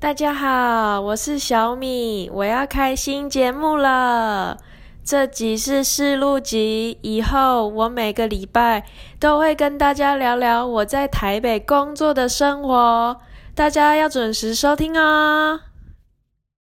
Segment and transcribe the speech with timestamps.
[0.00, 4.56] 大家好，我是小米，我要开新节目了。
[5.04, 8.86] 这集是试录集，以后我每个礼拜
[9.18, 13.14] 都会跟大家聊聊我在台北工作的生活，
[13.54, 15.60] 大家要准时收听哦。